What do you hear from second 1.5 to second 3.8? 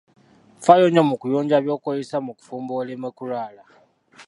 byokozesa mu kufumba oleme kulwala.